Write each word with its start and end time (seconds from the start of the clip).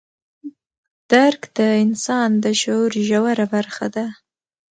درک 1.11 1.41
د 1.57 1.59
انسان 1.83 2.29
د 2.43 2.45
شعور 2.61 2.91
ژوره 3.07 3.45
برخه 3.53 3.87
ده. 3.95 4.05